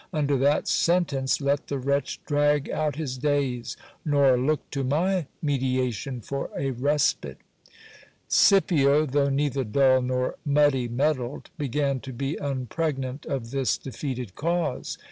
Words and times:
Under 0.11 0.35
that 0.37 0.67
sentence 0.67 1.39
let 1.41 1.67
the 1.67 1.77
wretch 1.77 2.19
drag 2.25 2.67
out 2.71 2.95
his 2.95 3.19
days, 3.19 3.77
nor 4.03 4.35
look 4.35 4.67
to 4.71 4.83
my 4.83 5.27
mediation 5.43 6.21
for 6.21 6.49
a 6.57 6.71
respite. 6.71 7.37
Scipio, 8.27 9.05
though 9.05 9.29
neither 9.29 9.63
dull 9.63 10.01
nor 10.01 10.37
muddy 10.43 10.87
mettled, 10.87 11.51
began 11.55 11.99
to 11.99 12.13
be 12.13 12.35
unpregnant 12.37 13.27
of 13.27 13.51
this 13.51 13.77
defeated 13.77 14.33
cause. 14.33 14.97